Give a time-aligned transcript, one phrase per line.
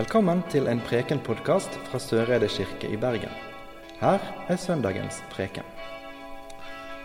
[0.00, 3.32] Velkommen til en prekenpodkast fra Søreide kirke i Bergen.
[4.00, 5.66] Her er søndagens preken.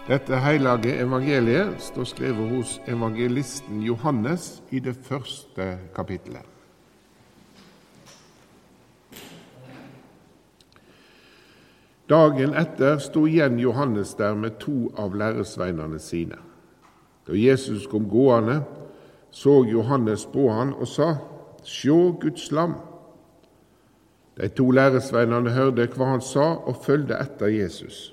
[0.08, 6.48] Dette hellige evangeliet står skrevet hos evangelisten Johannes i det første kapittelet.
[12.10, 16.40] Dagen etter sto igjen Johannes der med to av læresveinene sine.
[17.28, 18.62] Da Jesus kom gående,
[19.32, 21.35] så Johannes på han og sa:"
[21.66, 22.76] Sjå Guds lam.
[24.38, 28.12] De to læresveinene hørte hva han sa, og fulgte etter Jesus.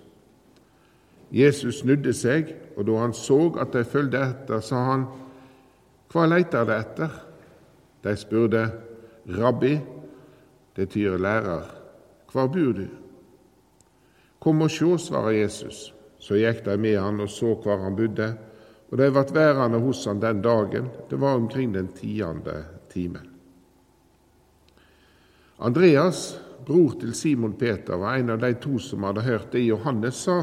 [1.33, 5.07] Jesus snudde seg, og da han så at de fulgte etter, sa han,
[6.13, 7.13] Hva leiter de etter?
[8.05, 8.67] De spurte,
[9.33, 9.79] Rabbi,
[10.77, 11.71] det tyder lærer,
[12.33, 12.87] hvor bor du?
[14.43, 15.93] Kom og sjå, svarer Jesus.
[16.19, 18.29] Så gikk de med han og så hvor han bodde,
[18.93, 23.32] og de ble værende hos han den dagen, det var omkring den tiende timen.
[25.63, 30.25] Andreas, bror til Simon Peter, var en av de to som hadde hørt det Johannes
[30.27, 30.41] sa,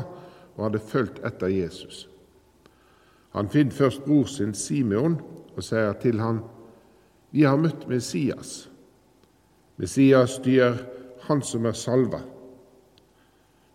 [0.56, 2.06] og hadde fulgt etter Jesus.
[3.36, 5.18] Han finner først bror sin Simeon
[5.56, 6.40] og sier til han,
[7.32, 8.70] Vi har møtt Messias.
[9.78, 10.80] Messias styr
[11.28, 12.24] han som er salva.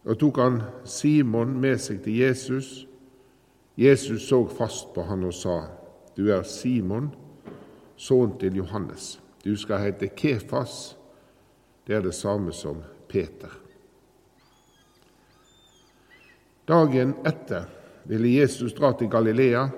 [0.05, 2.87] Da tok han Simon med seg til Jesus.
[3.77, 5.61] Jesus så fast på han og sa,
[6.17, 7.13] Du er Simon,
[7.97, 9.21] sønn til Johannes.
[9.45, 10.97] Du skal hete Kefas
[11.87, 13.53] det er det samme som Peter.
[16.65, 17.67] Dagen etter
[18.09, 19.69] ville Jesus dra til Galilea.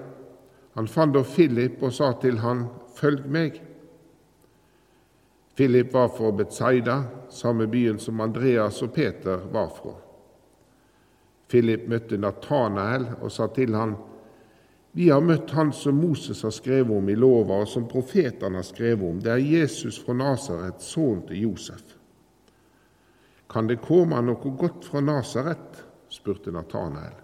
[0.74, 3.58] Han fant da Philip og sa til han, Følg meg.
[5.56, 6.96] Philip var fra Betzaida,
[7.30, 9.92] samme byen som Andreas og Peter var fra.
[11.48, 13.96] Philip møtte Natanael og sa til han,
[14.92, 18.64] Vi har møtt han som Moses har skrevet om i lova, og som profetene har
[18.64, 19.20] skrevet om.
[19.20, 21.95] Det er Jesus fra Nasaret, sønnen til Josef.
[23.48, 25.82] Kan det komme noe godt fra Nasaret?
[26.10, 27.14] spurte Natanael.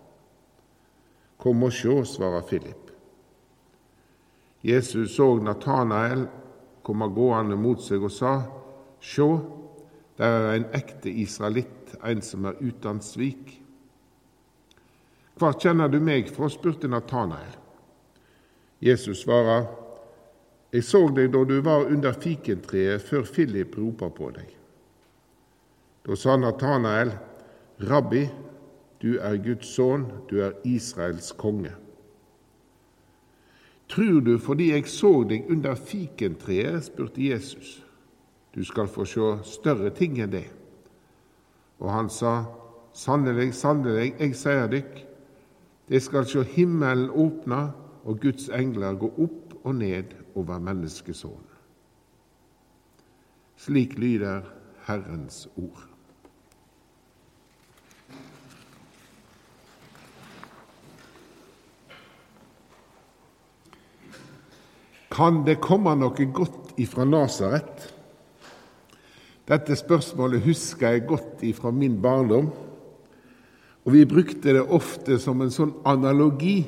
[1.38, 2.90] Kom og sjå, svarer Philip.
[4.62, 6.26] Jesus så Natanael
[6.86, 8.36] komme gående mot seg og sa,
[9.02, 9.26] Sjå,
[10.18, 13.56] der er en ekte israelitt, en som er uten svik.
[15.34, 16.46] Hvor kjenner du meg fra?
[16.50, 17.58] spurte Natanael.
[18.82, 19.66] Jesus svarer,
[20.72, 24.61] Jeg så deg da du var under fikentreet før Philip ropa på deg.
[26.06, 27.12] Da sa Natanael,
[27.80, 28.26] Rabbi,
[29.02, 31.70] du er Guds sønn, du er Israels konge.
[33.88, 37.82] Tror du fordi jeg så deg under fikentreet, spurte Jesus.
[38.54, 40.48] Du skal få se større ting enn det.
[41.82, 42.42] Og han sa,
[42.92, 44.98] Sannelig, sannelig, jeg sier dykk,
[45.88, 47.62] det skal se himmelen åpne
[48.04, 51.48] og Guds engler gå opp og ned over menneskesonen.
[53.56, 54.44] Slik lyder
[54.84, 55.91] Herrens ord.
[65.12, 67.90] Kan det komme noe godt ifra Nasaret?
[69.48, 72.48] Dette spørsmålet husker jeg godt ifra min barndom.
[73.82, 76.62] Og vi brukte det ofte som en sånn analogi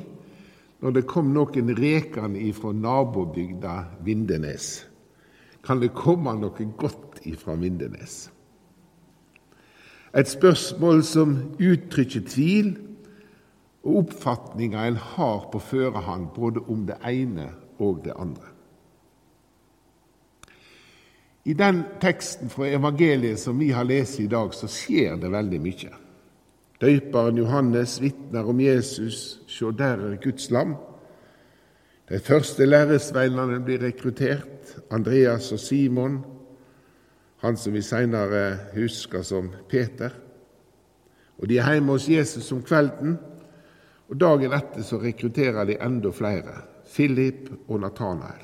[0.83, 3.75] når det kom noen rekende ifra nabobygda
[4.05, 4.85] Vindenes.
[5.65, 8.27] Kan det komme noe godt ifra Vindenes?
[10.15, 12.75] Et spørsmål som uttrykker tvil
[13.85, 17.49] og oppfatninger en har på førehånd både om det ene
[17.79, 18.55] og det andre.
[21.45, 25.59] I den teksten fra evangeliet som vi har lest i dag, så skjer det veldig
[25.61, 25.91] mye.
[26.81, 30.73] Døyperen Johannes vitner om Jesus, sjå der er Guds lam.
[32.09, 36.19] De første læresveinene blir rekruttert, Andreas og Simon,
[37.45, 40.17] han som vi seinere husker som Peter.
[41.37, 43.19] Og De er hjemme hos Jesus om kvelden,
[44.09, 46.63] og dagen etter så rekrutterer de enda flere.
[46.85, 48.43] Philip og Natanael.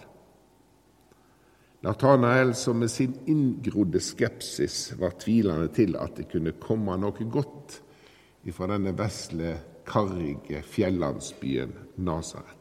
[1.81, 7.79] Natanael som med sin inngrodde skepsis var tvilende til at det kunne komme noe godt
[8.45, 9.55] ifra denne vesle,
[9.85, 11.73] karrige fjellandsbyen
[12.05, 12.57] Nasaret.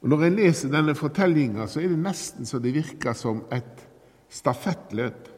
[0.00, 3.84] Og Når en leser denne fortellinga, så er det nesten så det virker som et
[4.32, 5.28] stafettløp.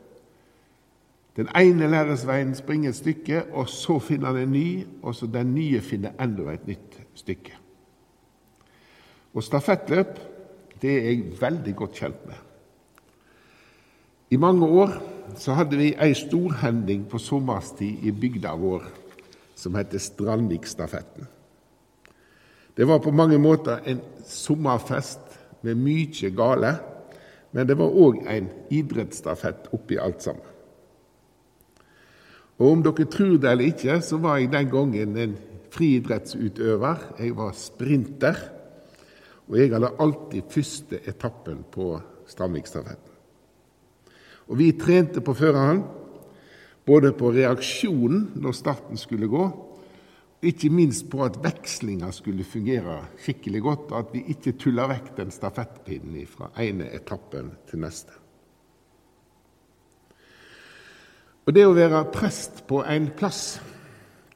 [1.36, 5.54] Den ene læresveien springer et stykke, og så finner han en ny, og så den
[5.54, 7.56] nye finner enda et nytt stykke.
[9.34, 10.18] Og stafettløp
[10.82, 12.34] det er jeg veldig godt kjent med.
[14.30, 14.96] I mange år
[15.38, 18.84] så hadde vi ei storhending på sommerstid i bygda vår
[19.56, 21.28] som heter Strandvikstafetten.
[22.76, 26.72] Det var på mange måter en sommerfest med mye gale,
[27.52, 30.51] men det var òg en idrettsstafett oppi alt sammen.
[32.62, 35.32] Og Om dere tror det eller ikke, så var jeg den gangen en
[35.74, 37.00] friidrettsutøver.
[37.18, 38.38] Jeg var sprinter,
[39.48, 41.96] og jeg hadde alltid første etappen på
[42.30, 43.10] Stamvikstafetten.
[44.46, 45.82] Og vi trente på førerhånd,
[46.86, 53.00] både på reaksjonen når starten skulle gå, og ikke minst på at vekslinga skulle fungere
[53.18, 58.21] skikkelig godt, og at vi ikke tulla vekk den stafettpinnen fra ene etappen til neste.
[61.42, 63.58] Og Det å være prest på en plass,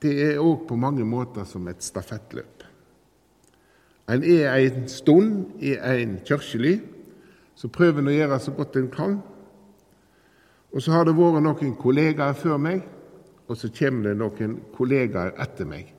[0.03, 2.65] det er òg på mange måter som et stafettløp.
[4.11, 6.81] En er en stund i en kirkelig,
[7.55, 9.17] så prøver en å gjøre så godt en kan.
[10.75, 12.83] Og så har det vært noen kollegaer før meg,
[13.47, 15.95] og så kommer det noen kollegaer etter meg.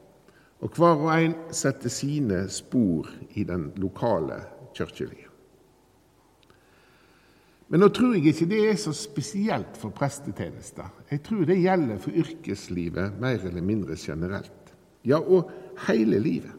[0.59, 3.07] Og hver og en setter sine spor
[3.39, 4.41] i den lokale
[4.75, 5.26] kirkelivet.
[7.67, 10.87] Men nå tror jeg ikke det er så spesielt for prestetjenester.
[11.11, 14.71] Jeg tror det gjelder for yrkeslivet mer eller mindre generelt.
[15.03, 15.51] Ja, og
[15.87, 16.53] hele livet.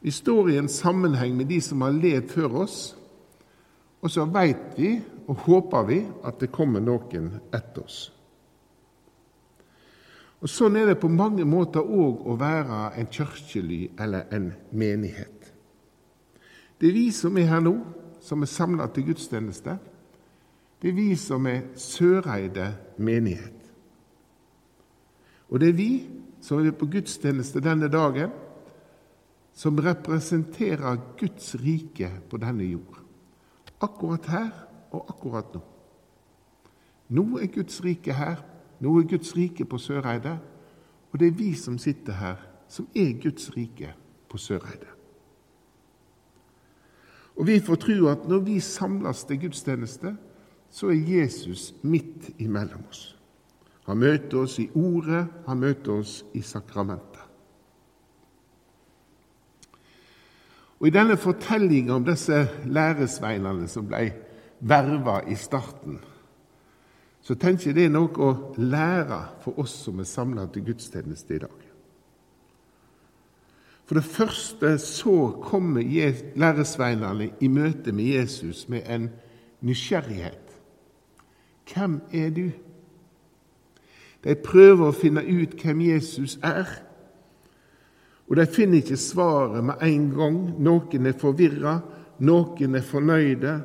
[0.00, 2.78] Vi står i en sammenheng med de som har levd før oss,
[4.00, 4.94] og så veit vi
[5.28, 7.98] og håper vi at det kommer noen etter oss.
[10.40, 15.50] Og Sånn er det på mange måter òg å være en kirkely eller en menighet.
[16.80, 17.74] Det er vi som er her nå,
[18.20, 19.76] som er samla til gudstjeneste.
[20.82, 23.56] Det er vi som er Søreide menighet.
[25.50, 25.90] Og det er vi
[26.40, 28.30] som er på gudstjeneste denne dagen,
[29.52, 33.00] som representerer Guds rike på denne jord.
[33.82, 34.50] Akkurat her
[34.90, 35.60] og akkurat nå.
[37.10, 38.38] Nå er Guds rike her,
[38.80, 40.38] nå er Guds rike på Søreide,
[41.10, 42.38] og det er vi som sitter her,
[42.68, 43.90] som er Guds rike
[44.30, 44.99] på Søreide.
[47.36, 50.16] Og Vi får tro at når vi samles til gudstjeneste,
[50.70, 53.16] så er Jesus midt imellom oss.
[53.86, 57.24] Han møter oss i Ordet, han møter oss i sakramentet.
[60.80, 64.06] Og I denne fortellinga om disse læresveinene som ble
[64.60, 65.98] verva i starten,
[67.20, 71.36] så tenker jeg det er noe å lære for oss som er samla til gudstjeneste
[71.36, 71.69] i dag.
[73.90, 75.82] For det første så kommer
[76.36, 79.08] læresveinene i møte med Jesus med en
[79.60, 80.52] nysgjerrighet.
[81.74, 82.44] Hvem er du?
[84.22, 86.70] De prøver å finne ut hvem Jesus er,
[88.28, 90.40] og de finner ikke svaret med en gang.
[90.62, 91.80] Noen er forvirra,
[92.22, 93.58] noen er fornøyde,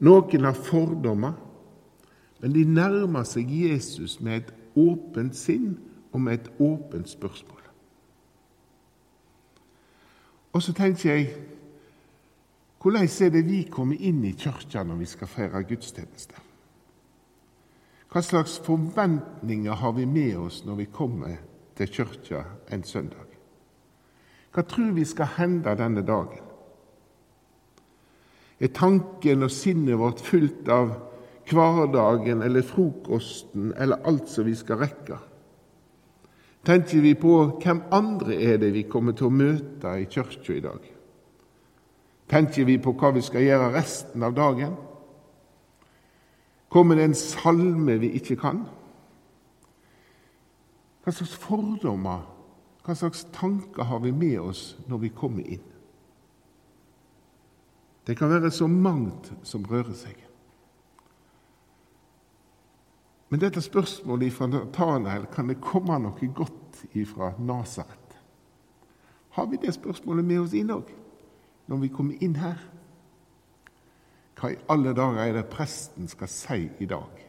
[0.00, 1.36] noen har fordommer.
[2.40, 5.74] Men de nærmer seg Jesus med et åpent sinn
[6.14, 7.59] og med et åpent spørsmål.
[10.52, 11.30] Og så tenker jeg
[12.80, 16.46] hvordan er det vi kommer inn i kirka når vi skal feire gudstjeneste?
[18.10, 21.36] Hva slags forventninger har vi med oss når vi kommer
[21.76, 23.28] til kirka en søndag?
[24.50, 26.46] Hva tror vi skal hende denne dagen?
[28.60, 30.90] Er tanken og sinnet vårt fullt av
[31.50, 35.20] hverdagen eller frokosten eller alt som vi skal rekke?
[36.66, 40.64] Tenker vi på hvem andre er det vi kommer til å møte i kirka i
[40.64, 40.80] dag?
[42.30, 44.76] Tenker vi på hva vi skal gjøre resten av dagen?
[46.70, 48.62] Kommer det en salme vi ikke kan?
[51.02, 52.22] Hva slags fordommer,
[52.84, 55.64] hva slags tanker har vi med oss når vi kommer inn?
[58.06, 60.29] Det kan være så mangt som rører seg.
[63.30, 68.16] Men dette spørsmålet fra Nathanael kan det komme noe godt ifra Nasaret.
[69.30, 70.90] Har vi det spørsmålet med oss inn òg,
[71.70, 72.58] når vi kommer inn her?
[74.34, 77.22] Hva i alle dager er det presten skal si i dag?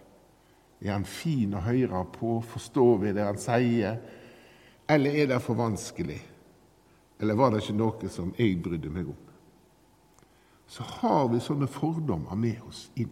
[0.82, 2.40] Er han fin å høre på?
[2.50, 4.00] Forstår vi det han sier?
[4.90, 6.18] Eller er det for vanskelig?
[7.22, 9.28] Eller var det ikke noe som jeg brydde meg om?
[10.66, 13.12] Så har vi sånne fordommer med oss inn.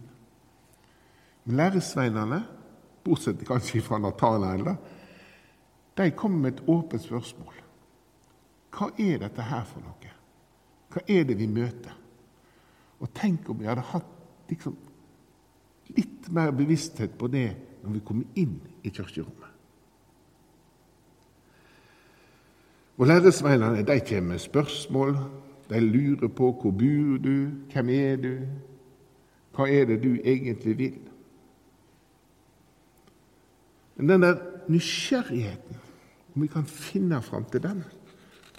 [1.44, 2.40] Men læresveinene
[3.04, 4.74] bortsett kanskje fra Natanael,
[5.96, 7.56] de kommer med et åpent spørsmål.
[8.70, 10.12] Hva er dette her for noe?
[10.90, 11.96] Hva er det vi møter?
[13.00, 14.08] Og tenk om vi hadde hatt
[14.50, 14.76] liksom,
[15.96, 17.48] litt mer bevissthet på det
[17.82, 19.46] når vi kommer inn i kirkerommet.
[23.00, 25.14] Og Læresveinene de kommer med spørsmål.
[25.70, 28.34] De lurer på hvor bor du, hvem er du,
[29.56, 30.98] hva er det du egentlig vil?
[34.00, 34.38] Men den der
[34.72, 35.76] nysgjerrigheten,
[36.34, 37.82] om vi kan finne fram til den,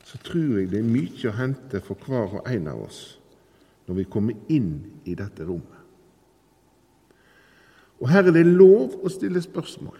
[0.06, 3.00] så tror jeg det er mye å hente for hver og en av oss
[3.88, 4.76] når vi kommer inn
[5.10, 5.80] i dette rommet.
[8.02, 9.98] Og her er det lov å stille spørsmål.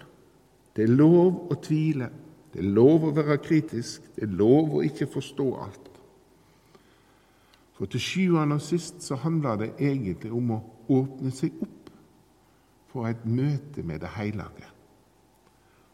[0.78, 2.10] Det er lov å tvile.
[2.54, 4.06] Det er lov å være kritisk.
[4.16, 5.90] Det er lov å ikke forstå alt.
[7.78, 10.62] For til sjuende og sist så handler det egentlig om å
[11.02, 11.90] åpne seg opp
[12.94, 14.71] for et møte med det hellige.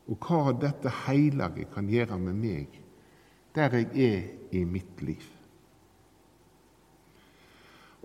[0.08, 2.84] Og hva dette hellige kan gjøre med meg
[3.58, 5.24] der jeg er i mitt liv.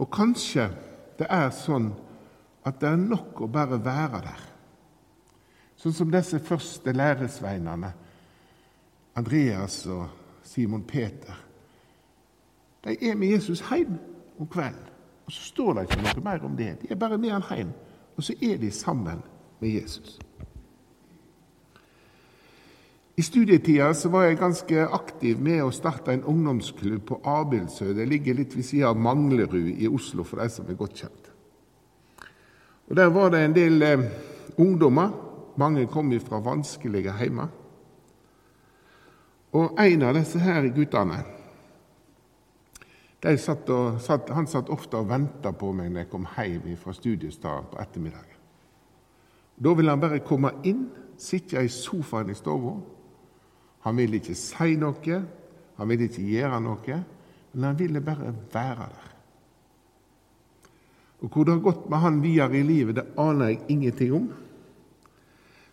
[0.01, 0.71] Og kanskje
[1.19, 1.91] det er sånn
[2.65, 4.43] at det er nok å bare være der.
[5.77, 7.91] Sånn som disse første læresveinene,
[9.19, 10.07] Andreas og
[10.47, 11.37] Simon Peter.
[12.83, 13.99] De er med Jesus hjem
[14.39, 14.89] om kvelden.
[15.27, 16.73] Og så står det ikke noe mer om det.
[16.83, 17.73] De er bare med han hjem,
[18.17, 19.23] og så er de sammen
[19.61, 20.17] med Jesus.
[23.17, 27.91] I studietida var jeg ganske aktiv med å starte en ungdomsklubb på Abildsø.
[27.93, 31.29] Det ligger litt ved siden av Manglerud i Oslo, for de som er godt kjent.
[32.89, 34.07] Og Der var det en del eh,
[34.57, 35.13] ungdommer.
[35.57, 37.49] Mange kom fra vanskelige heimer.
[39.53, 41.21] Og en av disse her guttene
[43.37, 46.93] satt og, satt, Han satt ofte og venta på meg når jeg kom hjem fra
[46.93, 48.41] studiestaden på ettermiddagen.
[49.63, 50.89] Da ville han bare komme inn,
[51.19, 52.81] sitte i sofaen i stua.
[53.83, 55.23] Han ville ikke si noe,
[55.77, 56.99] han ville ikke gjøre noe,
[57.53, 59.09] men han ville bare være der.
[61.23, 64.33] Og Hvor det har gått med han videre i livet, det aner jeg ingenting om.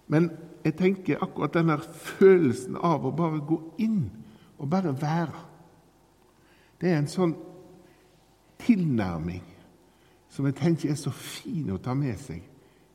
[0.08, 0.30] Men
[0.64, 4.10] jeg tenker akkurat denne følelsen av å bare gå inn
[4.60, 5.46] og bare være
[6.80, 7.34] Det er en sånn
[8.60, 9.44] tilnærming
[10.32, 12.44] som jeg tenker er så fin å ta med seg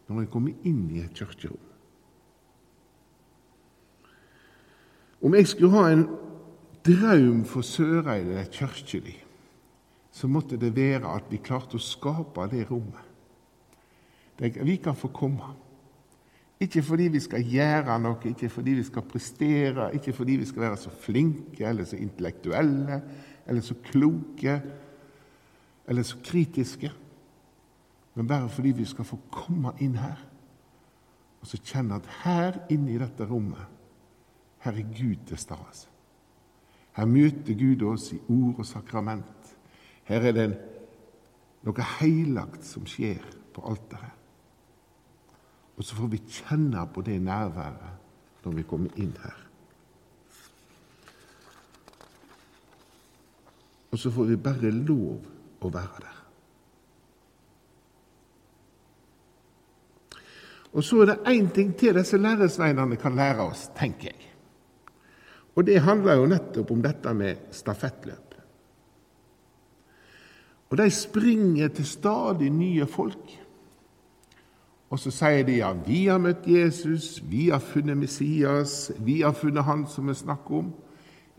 [0.09, 1.64] når en kommer inn i et kirkerom.
[5.25, 6.07] Om jeg skulle ha en
[6.85, 9.17] drøm for Søreide kirkelig,
[10.13, 13.01] så måtte det være at vi klarte å skape det rommet.
[14.39, 15.55] Vi kan få komme.
[16.61, 20.69] Ikke fordi vi skal gjøre noe, ikke fordi vi skal prestere, ikke fordi vi skal
[20.69, 23.01] være så flinke eller så intellektuelle
[23.47, 24.55] eller så kloke
[25.89, 26.93] eller så kritiske,
[28.15, 30.23] men bare fordi vi skal få komme inn her
[31.43, 33.74] og så kjenne at her inne i dette rommet,
[34.65, 35.89] her er Gud til stede.
[36.97, 39.57] Her møter Gud oss i ord og sakrament.
[40.09, 40.49] Her er det
[41.65, 44.13] noe heilagt som skjer på alteret.
[45.75, 49.41] Og så får vi kjenne på det nærværet når vi kommer inn her.
[53.91, 56.21] Og så får vi bare lov å være der.
[60.75, 64.34] Og så er det én ting til disse læresveinene kan lære oss, tenker jeg.
[65.55, 68.35] Og det handler jo nettopp om dette med stafettløp.
[70.71, 73.41] Og de springer til stadig nye folk.
[74.91, 79.35] Og så sier de ja, vi har møtt Jesus, vi har funnet Messias, vi har
[79.35, 80.73] funnet Han som vi snakker om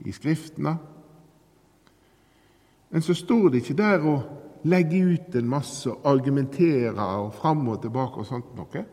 [0.05, 0.77] i Skriftene.
[2.89, 4.23] Men så står de ikke der og
[4.63, 8.83] legger ut en masse og argumenterer og fram og tilbake og sånt noe.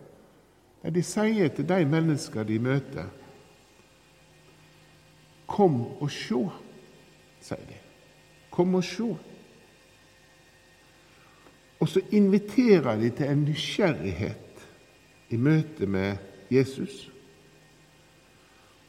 [0.83, 3.07] De sier til de mennesker de møter,
[5.53, 6.49] 'Kom og sjå',
[7.41, 7.77] sier de.
[8.51, 9.17] Kom og sjå.
[11.81, 14.69] Og så inviterer de til en nysgjerrighet
[15.31, 16.17] i møte med
[16.51, 17.11] Jesus.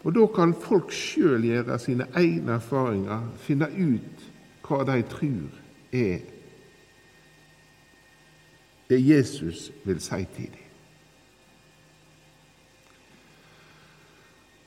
[0.03, 4.27] Og da kan folk sjøl gjøre sine egne erfaringer, finne ut
[4.63, 5.59] hva de tror
[5.91, 6.19] er
[8.89, 10.62] det Jesus vil si til dem.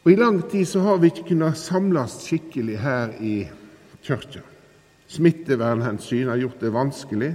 [0.06, 3.40] Og I lang tid så har vi ikke kunnet samles skikkelig her i
[4.06, 4.38] kirka.
[5.10, 7.32] Smittevernhensyn har gjort det vanskelig.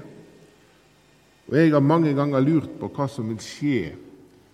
[1.50, 3.92] Og jeg har mange ganger lurt på hva som vil skje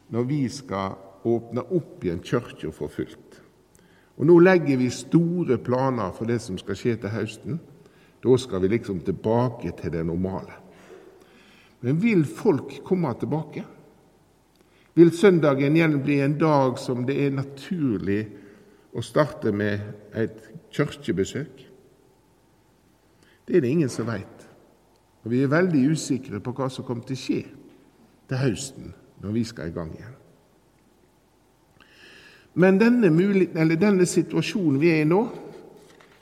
[0.10, 0.98] når vi skal
[1.30, 3.38] åpne opp igjen kirka for fullt.
[4.18, 7.62] Og Nå legger vi store planer for det som skal skje til høsten.
[8.26, 10.58] Da skal vi liksom tilbake til det normale.
[11.86, 13.62] Men vil folk komme tilbake?
[14.98, 18.24] Vil søndagen igjen bli en dag som det er naturlig
[18.98, 19.84] å starte med
[20.18, 20.40] et
[20.74, 21.66] kirkebesøk?
[23.46, 24.46] Det er det ingen som veit.
[25.24, 27.42] Og vi er veldig usikre på hva som kommer til å skje
[28.28, 30.16] til høsten når vi skal i gang igjen.
[32.58, 35.20] Men denne, denne situasjonen vi er i nå,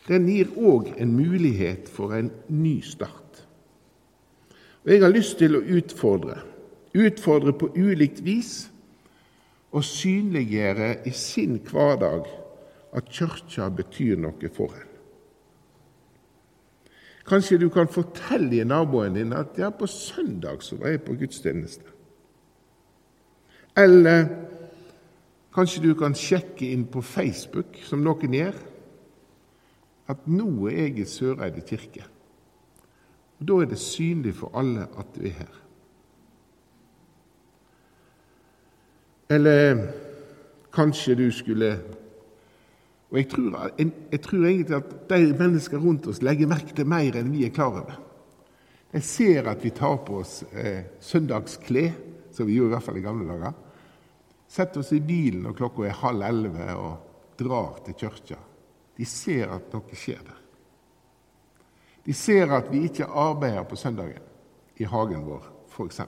[0.09, 3.39] den gir òg en mulighet for en ny start.
[4.83, 6.35] Og Jeg har lyst til å utfordre
[6.95, 8.69] utfordre på ulikt vis
[9.75, 12.27] og synliggjøre i sin hverdag
[12.95, 14.91] at Kirka betyr noe for en.
[17.25, 21.89] Kanskje du kan fortelle naboen din at ja, på søndag så var jeg på gudstjeneste.
[23.75, 24.27] Eller
[25.55, 28.59] kanskje du kan sjekke inn på Facebook, som noen gjør,
[30.07, 32.05] at nå er jeg i Søreide kirke.
[33.39, 35.64] Og Da er det synlig for alle at du er her.
[39.27, 39.79] Eller
[40.73, 41.71] kanskje du skulle
[43.11, 46.87] Og jeg tror, jeg, jeg tror, egentlig at de mennesker rundt oss legger merke til
[46.89, 47.99] mer enn vi er klar over.
[48.91, 51.93] De ser at vi tar på oss eh, søndagsklær,
[52.33, 53.53] som vi gjorde i hvert fall i gamle dager.
[54.51, 58.41] Setter oss i bilen når klokka er halv elleve og drar til kirka.
[58.97, 60.41] De ser at noe skjer der.
[62.05, 64.21] De ser at vi ikke arbeider på søndagen
[64.81, 66.01] i hagen vår, f.eks.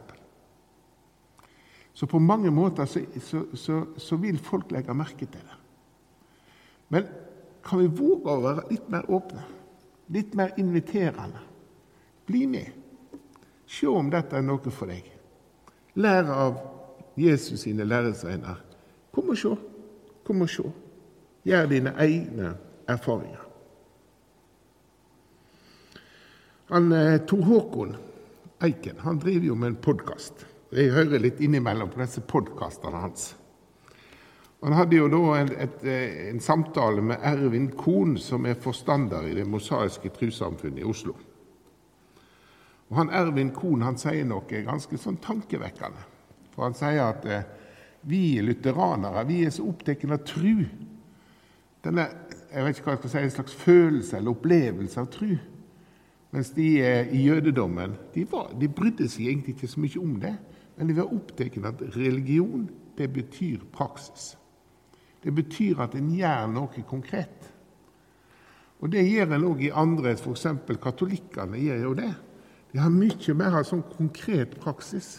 [1.97, 5.55] Så på mange måter så, så, så, så, vil folk legge merke til det.
[6.93, 7.07] Men
[7.65, 9.41] kan vi våge å være litt mer åpne,
[10.13, 11.41] litt mer inviterende?
[12.29, 12.75] Bli med.
[13.65, 15.07] Se om dette er noe for deg.
[15.97, 16.59] Lær av
[17.17, 18.59] Jesus sine læresveiner.
[19.09, 19.55] Kom og se.
[20.27, 20.67] Kom og se.
[21.49, 22.51] Gjør dine egne
[22.85, 23.41] erfaringer.
[26.69, 27.97] Han, eh, Tor Håkon
[28.61, 30.45] Eiken han driver jo med en podkast.
[30.67, 33.29] Jeg hører litt innimellom på disse podkastene hans.
[34.65, 39.29] Han hadde jo da en, et, eh, en, samtale med Ervin Kohn, som er forstander
[39.29, 41.13] i Det mosaiske trossamfunnet i Oslo.
[42.89, 46.03] Og han Ervin Kohn han sier noe ganske sånn tankevekkende.
[46.55, 47.47] For Han sier at eh,
[48.01, 50.65] vi lutheranere vi er så opptatt av tru.
[51.85, 52.09] Denne
[52.47, 55.35] jeg vet ikke hva jeg skal si, en slags følelse eller opplevelse av tru.
[56.37, 60.11] Mens de eh, i jødedommen de, var, de, brydde seg egentlig ikke så mye om
[60.21, 60.35] det,
[60.77, 62.67] men de var opptatt av at religion
[62.99, 64.35] det betyr praksis.
[65.23, 67.49] Det betyr at en gjør noe konkret.
[68.77, 70.45] Og Det gjør en òg i andre, f.eks.
[70.77, 72.11] katolikkene gjør jo det.
[72.69, 75.15] De har mye mer av sånn konkret praksis.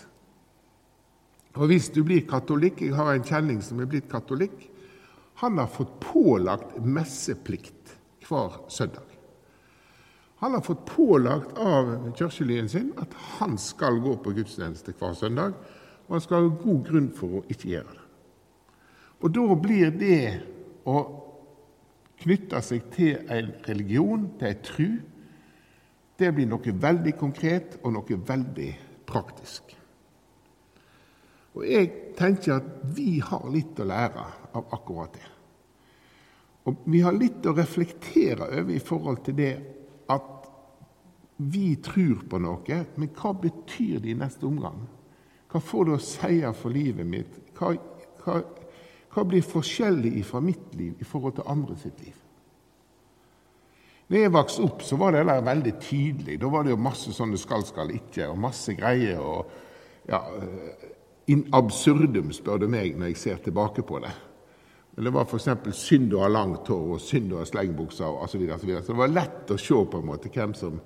[1.58, 4.68] Og Hvis du blir katolikk Jeg har en kjenning som er blitt katolikk.
[5.42, 9.17] Han har fått pålagt messeplikt hver søndag.
[10.38, 15.56] Han har fått pålagt av kirkelyen sin at han skal gå på gudstjeneste hver søndag,
[16.06, 18.04] og han skal ha god grunn for å ikke gjøre det.
[19.18, 20.20] Og da blir det
[20.86, 20.98] å
[22.22, 24.86] knytte seg til en religion, til en tru,
[26.18, 28.70] det blir noe veldig konkret og noe veldig
[29.06, 29.74] praktisk.
[31.58, 34.24] Og jeg tenker at vi har litt å lære
[34.54, 35.26] av akkurat det.
[36.68, 39.52] Og vi har litt å reflektere over i forhold til det
[41.38, 44.80] vi tror på noe, men hva betyr det i neste omgang?
[45.48, 47.36] Hva får det å si for livet mitt?
[47.56, 47.72] Hva,
[48.24, 48.40] hva,
[49.14, 52.16] hva blir forskjellig fra mitt liv i forhold til andre sitt liv?
[54.08, 56.38] Når jeg vokste opp, så var det der veldig tydelig.
[56.40, 59.20] Da var det jo masse sånne skal, skal ikke, og masse greier.
[59.20, 60.22] og ja,
[61.28, 64.14] In absurdum, spør du meg, når jeg ser tilbake på det.
[64.96, 65.50] Men det var f.eks.
[65.76, 68.46] synd å ha langt hår og synd å ha slengbukser osv.
[68.48, 70.80] Så, så, så det var lett å se på en måte hvem som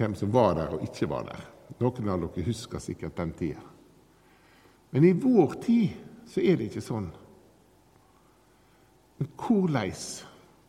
[0.00, 1.42] hvem som var der og ikke var der.
[1.80, 3.64] Noen av dere husker sikkert den tida.
[4.90, 5.90] Men i vår tid
[6.30, 7.10] så er det ikke sånn.
[9.20, 9.92] Men hvordan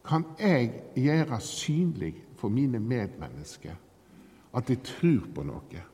[0.06, 3.78] kan jeg gjøre synlig for mine medmennesker
[4.58, 5.88] at jeg tror på noe?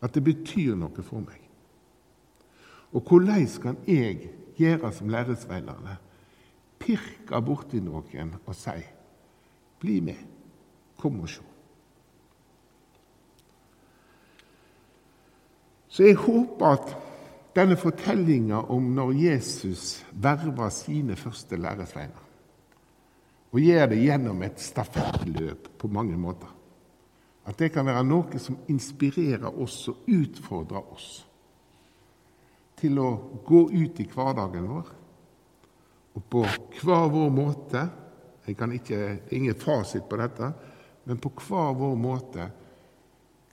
[0.00, 1.40] At det betyr noe for meg?
[2.94, 5.98] Og hvordan kan jeg gjøre som læresveinerne?
[6.78, 8.80] Pirke borti noen og si
[9.80, 10.20] 'Bli med.
[10.96, 11.53] Kom og se'.
[15.94, 16.88] Så jeg håper at
[17.54, 22.24] denne fortellinga om når Jesus verva sine første læresveiner,
[23.54, 26.50] og gjør det gjennom et stafettløp på mange måter,
[27.46, 31.08] at det kan være noe som inspirerer oss og utfordrer oss
[32.80, 33.08] til å
[33.46, 34.92] gå ut i hverdagen vår,
[36.14, 36.42] og på
[36.82, 37.86] hver vår måte
[38.44, 40.50] jeg kan ikke, Det er ingen fasit på dette,
[41.04, 42.50] men på hver vår måte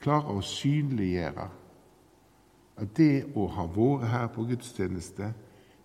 [0.01, 1.60] klare å synliggjøre
[2.81, 5.31] at det å ha vært her på gudstjeneste,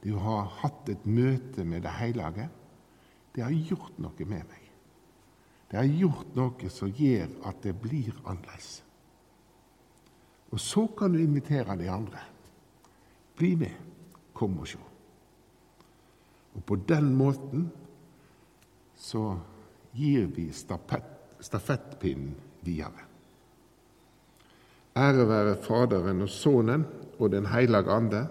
[0.03, 2.49] det å ha hatt et møte med det hellige,
[3.35, 4.63] det har gjort noe med meg.
[5.69, 8.81] Det har gjort noe som gjør at det blir annerledes.
[10.55, 12.23] Og så kan du invitere de andre.
[13.37, 13.75] Bli med.
[14.37, 14.79] Kom og se.
[16.57, 17.67] Og på den måten
[18.97, 19.35] så
[19.97, 23.16] gir vi stafettpinnen videre.
[24.97, 26.87] Ære være Faderen og Sønnen
[27.19, 28.27] og Den hellige ande,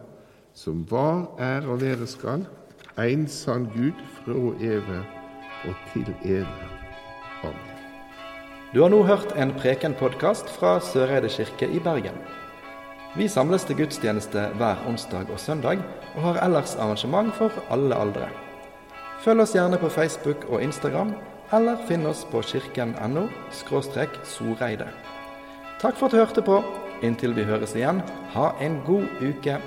[0.54, 2.46] som var, er og være skal,
[2.98, 5.04] en sann Gud fra evig
[5.68, 6.70] og til evig.
[7.44, 7.76] Amen.
[8.74, 12.18] Du har nå hørt en Preken-podkast fra Søreide kirke i Bergen.
[13.16, 15.78] Vi samles til gudstjeneste hver onsdag og søndag,
[16.16, 18.30] og har ellers arrangement for alle aldre.
[19.22, 21.14] Følg oss gjerne på Facebook og Instagram,
[21.54, 23.28] eller finn oss på kirken.no
[24.24, 24.90] soreide.
[25.82, 26.62] Takk for at du hørte på.
[27.04, 28.00] Inntil vi høres igjen,
[28.34, 29.58] ha en god uke.